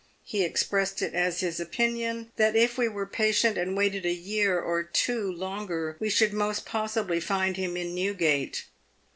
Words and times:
He 0.23 0.43
expressed 0.43 1.03
it 1.03 1.13
as 1.13 1.41
his 1.41 1.59
opinion 1.59 2.31
that 2.35 2.55
if 2.55 2.75
we 2.75 2.87
were 2.87 3.05
patient 3.05 3.55
and 3.55 3.77
waited 3.77 4.03
a 4.03 4.11
year 4.11 4.59
or 4.59 4.81
two 4.81 5.31
longer, 5.31 5.95
we 5.99 6.09
should 6.09 6.33
most 6.33 6.65
possibly 6.65 7.19
find 7.19 7.55
him 7.55 7.77
in 7.77 7.93
Newgate. 7.93 8.65